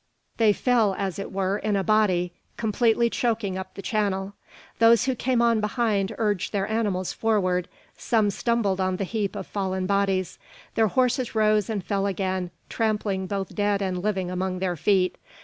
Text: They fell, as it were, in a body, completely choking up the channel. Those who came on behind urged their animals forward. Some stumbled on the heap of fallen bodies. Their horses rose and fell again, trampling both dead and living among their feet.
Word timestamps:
They 0.37 0.51
fell, 0.51 0.95
as 0.97 1.19
it 1.19 1.31
were, 1.31 1.59
in 1.59 1.75
a 1.75 1.83
body, 1.83 2.33
completely 2.57 3.07
choking 3.07 3.55
up 3.55 3.75
the 3.75 3.83
channel. 3.83 4.33
Those 4.79 5.05
who 5.05 5.13
came 5.13 5.43
on 5.43 5.61
behind 5.61 6.15
urged 6.17 6.51
their 6.53 6.67
animals 6.67 7.13
forward. 7.13 7.67
Some 7.99 8.31
stumbled 8.31 8.81
on 8.81 8.95
the 8.97 9.03
heap 9.03 9.35
of 9.35 9.45
fallen 9.45 9.85
bodies. 9.85 10.39
Their 10.73 10.87
horses 10.87 11.35
rose 11.35 11.69
and 11.69 11.83
fell 11.83 12.07
again, 12.07 12.49
trampling 12.67 13.27
both 13.27 13.53
dead 13.53 13.79
and 13.79 13.99
living 14.01 14.31
among 14.31 14.57
their 14.57 14.75
feet. 14.75 15.19